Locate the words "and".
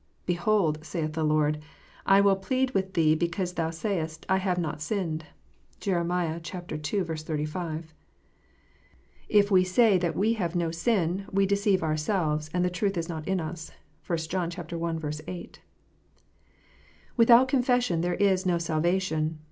12.51-12.65